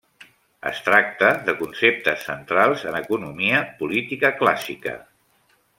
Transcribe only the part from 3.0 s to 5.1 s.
economia política clàssica.